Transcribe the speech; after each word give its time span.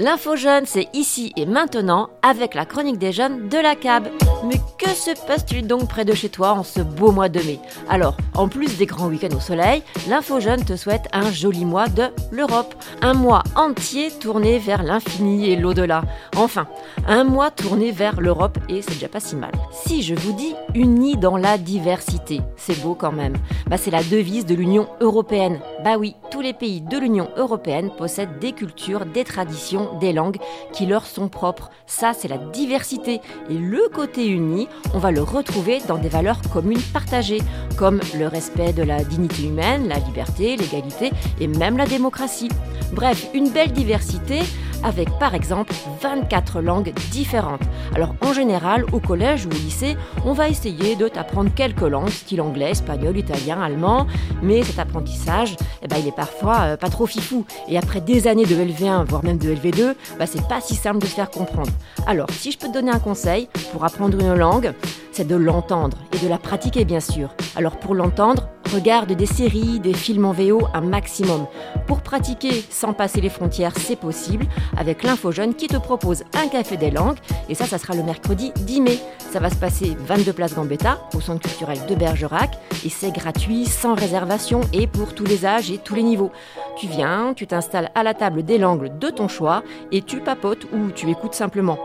L'info 0.00 0.34
jeune, 0.34 0.64
c'est 0.64 0.88
ici 0.94 1.30
et 1.36 1.44
maintenant 1.44 2.08
avec 2.22 2.54
la 2.54 2.64
chronique 2.64 2.96
des 2.96 3.12
jeunes 3.12 3.50
de 3.50 3.58
la 3.58 3.74
CAB. 3.74 4.08
Mais 4.46 4.56
que 4.78 4.88
se 4.88 5.10
passe-t-il 5.26 5.66
donc 5.66 5.90
près 5.90 6.06
de 6.06 6.14
chez 6.14 6.30
toi 6.30 6.52
en 6.52 6.62
ce 6.62 6.80
beau 6.80 7.12
mois 7.12 7.28
de 7.28 7.38
mai? 7.40 7.58
Alors, 7.86 8.16
en 8.32 8.48
plus 8.48 8.78
des 8.78 8.86
grands 8.86 9.08
week-ends 9.08 9.36
au 9.36 9.40
soleil, 9.40 9.82
l'info 10.08 10.40
jeune 10.40 10.64
te 10.64 10.74
souhaite 10.74 11.06
un 11.12 11.30
joli 11.30 11.66
mois 11.66 11.88
de 11.88 12.04
l'Europe. 12.30 12.74
Un 13.02 13.12
mois 13.12 13.42
entier 13.56 14.10
tourné 14.10 14.58
vers 14.58 14.82
l'infini 14.82 15.50
et 15.50 15.56
l'au-delà. 15.56 16.02
Enfin, 16.34 16.66
un 17.06 17.24
mois 17.24 17.50
tourné 17.50 17.90
vers 17.90 18.22
l'Europe 18.22 18.56
et 18.70 18.80
c'est 18.80 18.94
déjà 18.94 19.08
pas 19.08 19.20
si 19.20 19.36
mal. 19.36 19.52
Si 19.70 20.02
je 20.02 20.14
vous 20.14 20.32
dis 20.32 20.54
unis 20.74 21.18
dans 21.18 21.36
la 21.36 21.58
diversité, 21.58 22.40
c'est 22.56 22.80
beau 22.80 22.94
quand 22.94 23.12
même. 23.12 23.36
Bah, 23.66 23.76
c'est 23.76 23.90
la 23.90 24.02
devise 24.02 24.46
de 24.46 24.54
l'Union 24.54 24.88
européenne. 25.02 25.60
Bah 25.84 25.96
oui, 25.98 26.14
tous 26.30 26.42
les 26.42 26.52
pays 26.52 26.82
de 26.82 26.98
l'Union 26.98 27.30
européenne 27.38 27.90
possèdent 27.96 28.38
des 28.38 28.52
cultures, 28.52 29.06
des 29.06 29.24
traditions, 29.24 29.98
des 29.98 30.12
langues 30.12 30.36
qui 30.74 30.84
leur 30.84 31.06
sont 31.06 31.28
propres. 31.28 31.70
Ça, 31.86 32.12
c'est 32.12 32.28
la 32.28 32.36
diversité. 32.36 33.22
Et 33.48 33.54
le 33.54 33.88
côté 33.88 34.28
uni, 34.28 34.68
on 34.92 34.98
va 34.98 35.10
le 35.10 35.22
retrouver 35.22 35.78
dans 35.88 35.96
des 35.96 36.10
valeurs 36.10 36.42
communes 36.52 36.82
partagées, 36.92 37.40
comme 37.78 38.00
le 38.18 38.26
respect 38.26 38.74
de 38.74 38.82
la 38.82 39.02
dignité 39.02 39.44
humaine, 39.44 39.88
la 39.88 40.00
liberté, 40.00 40.56
l'égalité 40.56 41.12
et 41.40 41.46
même 41.46 41.78
la 41.78 41.86
démocratie. 41.86 42.50
Bref, 42.92 43.28
une 43.32 43.48
belle 43.48 43.72
diversité 43.72 44.40
avec 44.82 45.08
par 45.18 45.34
exemple 45.34 45.72
24 46.02 46.60
langues 46.60 46.92
différentes. 47.10 47.62
Alors 47.94 48.14
en 48.20 48.32
général, 48.32 48.84
au 48.92 49.00
collège 49.00 49.46
ou 49.46 49.50
au 49.50 49.54
lycée, 49.54 49.96
on 50.24 50.32
va 50.32 50.48
essayer 50.48 50.96
de 50.96 51.08
t'apprendre 51.08 51.50
quelques 51.54 51.80
langues, 51.80 52.10
style 52.10 52.40
anglais, 52.40 52.70
espagnol, 52.70 53.16
italien, 53.16 53.60
allemand, 53.60 54.06
mais 54.42 54.62
cet 54.62 54.78
apprentissage, 54.78 55.56
eh 55.82 55.88
ben, 55.88 55.96
il 55.98 56.08
est 56.08 56.16
parfois 56.16 56.60
euh, 56.60 56.76
pas 56.76 56.88
trop 56.88 57.06
fifou. 57.06 57.44
Et 57.68 57.78
après 57.78 58.00
des 58.00 58.26
années 58.26 58.46
de 58.46 58.54
LV1, 58.54 59.04
voire 59.06 59.24
même 59.24 59.38
de 59.38 59.54
LV2, 59.54 59.94
bah, 60.18 60.26
c'est 60.26 60.46
pas 60.48 60.60
si 60.60 60.74
simple 60.74 60.98
de 60.98 61.06
se 61.06 61.14
faire 61.14 61.30
comprendre. 61.30 61.70
Alors, 62.06 62.28
si 62.30 62.52
je 62.52 62.58
peux 62.58 62.68
te 62.68 62.72
donner 62.72 62.90
un 62.90 62.98
conseil 62.98 63.48
pour 63.72 63.84
apprendre 63.84 64.18
une 64.18 64.34
langue, 64.34 64.72
c'est 65.12 65.26
de 65.26 65.36
l'entendre 65.36 65.98
et 66.12 66.24
de 66.24 66.28
la 66.28 66.38
pratiquer 66.38 66.84
bien 66.84 67.00
sûr. 67.00 67.34
Alors 67.56 67.78
pour 67.78 67.94
l'entendre, 67.94 68.48
regarde 68.72 69.12
des 69.12 69.26
séries, 69.26 69.80
des 69.80 69.94
films 69.94 70.24
en 70.24 70.32
VO 70.32 70.66
un 70.74 70.80
maximum. 70.80 71.46
Pour 71.86 72.02
pratiquer 72.02 72.64
sans 72.70 72.92
passer 72.92 73.20
les 73.20 73.28
frontières, 73.28 73.72
c'est 73.76 73.96
possible 73.96 74.46
avec 74.76 75.02
l'Info 75.02 75.32
Jeune 75.32 75.54
qui 75.54 75.66
te 75.66 75.76
propose 75.76 76.24
un 76.34 76.48
café 76.48 76.76
des 76.76 76.90
langues 76.90 77.18
et 77.48 77.54
ça 77.54 77.66
ça 77.66 77.78
sera 77.78 77.94
le 77.94 78.02
mercredi 78.02 78.52
10 78.56 78.80
mai. 78.80 78.98
Ça 79.30 79.38
va 79.38 79.48
se 79.48 79.54
passer 79.54 79.96
22 79.96 80.32
places 80.32 80.54
Gambetta 80.56 80.98
au 81.14 81.20
centre 81.20 81.48
culturel 81.48 81.78
de 81.88 81.94
Bergerac 81.94 82.58
et 82.84 82.88
c'est 82.88 83.12
gratuit, 83.12 83.64
sans 83.64 83.94
réservation 83.94 84.62
et 84.72 84.88
pour 84.88 85.14
tous 85.14 85.24
les 85.24 85.46
âges 85.46 85.70
et 85.70 85.78
tous 85.78 85.94
les 85.94 86.02
niveaux. 86.02 86.32
Tu 86.76 86.88
viens, 86.88 87.32
tu 87.32 87.46
t'installes 87.46 87.92
à 87.94 88.02
la 88.02 88.12
table 88.12 88.42
des 88.42 88.58
langues 88.58 88.98
de 88.98 89.08
ton 89.08 89.28
choix 89.28 89.62
et 89.92 90.02
tu 90.02 90.18
papotes 90.18 90.64
ou 90.72 90.90
tu 90.90 91.08
écoutes 91.08 91.34
simplement. 91.34 91.78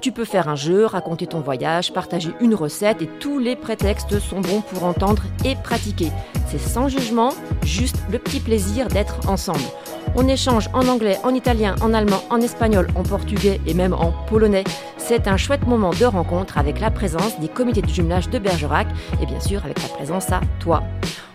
Tu 0.00 0.10
peux 0.10 0.24
faire 0.24 0.48
un 0.48 0.56
jeu, 0.56 0.86
raconter 0.86 1.28
ton 1.28 1.38
voyage, 1.38 1.92
partager 1.92 2.30
une 2.40 2.56
recette 2.56 3.00
et 3.00 3.06
tous 3.20 3.38
les 3.38 3.54
prétextes 3.54 4.18
sont 4.18 4.40
bons 4.40 4.62
pour 4.62 4.82
entendre 4.82 5.22
et 5.44 5.54
pratiquer. 5.54 6.10
C'est 6.48 6.58
sans 6.58 6.88
jugement, 6.88 7.30
juste 7.62 7.98
le 8.10 8.18
petit 8.18 8.40
plaisir 8.40 8.88
d'être 8.88 9.28
ensemble. 9.28 9.60
On 10.16 10.26
échange 10.28 10.68
en 10.72 10.88
anglais, 10.88 11.18
en 11.22 11.34
italien, 11.34 11.74
en 11.80 11.94
allemand, 11.94 12.22
en 12.30 12.40
espagnol, 12.40 12.88
en 12.94 13.02
portugais 13.02 13.60
et 13.66 13.74
même 13.74 13.92
en 13.92 14.12
polonais. 14.26 14.64
C'est 14.96 15.28
un 15.28 15.36
chouette 15.36 15.66
moment 15.66 15.90
de 15.90 16.04
rencontre 16.04 16.58
avec 16.58 16.80
la 16.80 16.90
présence 16.90 17.38
des 17.40 17.48
comités 17.48 17.82
de 17.82 17.88
jumelage 17.88 18.28
de 18.30 18.38
Bergerac 18.38 18.88
et 19.22 19.26
bien 19.26 19.40
sûr 19.40 19.64
avec 19.64 19.80
ta 19.80 19.88
présence 19.88 20.30
à 20.32 20.40
toi. 20.60 20.82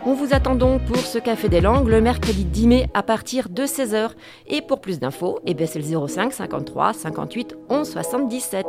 On 0.06 0.14
vous 0.16 0.34
attend 0.34 0.56
donc 0.56 0.84
pour 0.86 0.98
ce 0.98 1.18
Café 1.18 1.48
des 1.48 1.62
Langues 1.62 1.88
le 1.88 2.02
mercredi 2.02 2.44
10 2.44 2.68
mai 2.68 2.88
à 2.94 3.04
partir 3.04 3.48
de 3.50 3.64
16h. 3.64 4.10
Et 4.48 4.62
pour 4.62 4.82
plus 4.82 5.00
d'infos, 5.00 5.40
eh 5.46 5.66
c'est 5.66 5.80
le 5.80 6.08
05 6.08 6.34
53 6.34 6.94
58 6.94 7.56
11 7.70 7.90
77. 7.90 8.66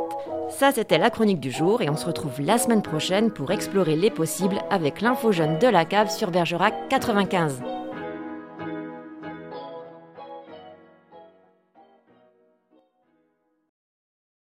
Ça, 0.49 0.71
c'était 0.71 0.97
la 0.97 1.09
chronique 1.09 1.39
du 1.39 1.51
jour 1.51 1.81
et 1.81 1.89
on 1.89 1.97
se 1.97 2.05
retrouve 2.05 2.39
la 2.39 2.57
semaine 2.57 2.81
prochaine 2.81 3.31
pour 3.31 3.51
explorer 3.51 3.95
les 3.95 4.11
possibles 4.11 4.61
avec 4.69 5.01
l'info 5.01 5.31
jeune 5.31 5.59
de 5.59 5.67
la 5.67 5.83
cave 5.83 6.09
sur 6.09 6.31
Bergerac 6.31 6.73
95. 6.89 7.74